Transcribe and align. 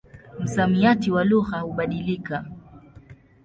Msamiati 0.39 1.11
wa 1.11 1.23
lugha 1.23 1.59
hubadilika. 1.59 2.45